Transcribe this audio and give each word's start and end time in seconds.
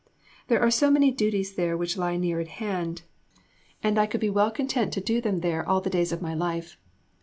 There 0.47 0.59
are 0.59 0.71
so 0.71 0.89
many 0.89 1.11
duties 1.11 1.53
there 1.53 1.77
which 1.77 1.95
lie 1.95 2.17
near 2.17 2.39
at 2.39 2.47
hand, 2.47 3.03
and 3.83 3.99
I 3.99 4.07
could 4.07 4.19
be 4.19 4.31
well 4.31 4.49
content 4.49 4.91
to 4.93 4.99
do 4.99 5.21
them 5.21 5.41
there 5.41 5.63
all 5.69 5.79
the 5.79 5.91
days 5.93 6.11
of 6.11 6.23
my 6.23 6.33
life. 6.33 6.75